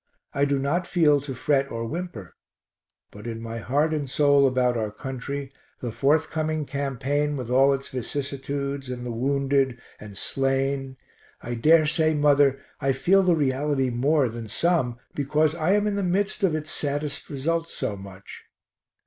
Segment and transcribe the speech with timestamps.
[0.33, 2.33] I do not feel to fret or whimper,
[3.11, 7.87] but in my heart and soul about our country, the forthcoming campaign with all its
[7.89, 10.97] vicissitudes and the wounded and slain
[11.41, 15.97] I dare say, mother, I feel the reality more than some because I am in
[15.97, 18.45] the midst of its saddest results so much.